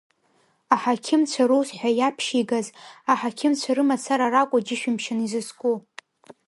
[0.73, 2.67] Аҳақьымцәа рус ҳәа иаԥшьигаз,
[3.11, 5.75] аҳақьымцәа рымацара ракәу џьышәымшьан изызку…